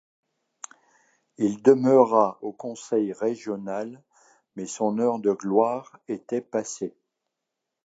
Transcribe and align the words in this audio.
Il 1.37 1.61
demeura 1.61 2.39
au 2.41 2.51
conseil 2.51 3.13
régional 3.13 4.01
mais 4.55 4.65
son 4.65 4.97
heure 4.97 5.19
de 5.19 5.31
gloire 5.31 5.99
était 6.07 6.41
passée. 6.41 6.95